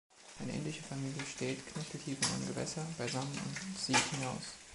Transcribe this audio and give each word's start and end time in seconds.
Eine 0.39 0.53
indische 0.53 0.81
Familie 0.81 1.23
steht, 1.31 1.63
knöcheltief 1.67 2.17
in 2.19 2.35
einem 2.35 2.47
Gewässer, 2.47 2.83
beisammen 2.97 3.37
und 3.37 3.77
sieht 3.77 3.97
hinaus. 4.17 4.47